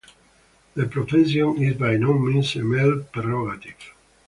[0.73, 3.91] The profession is by no means a male prerogative.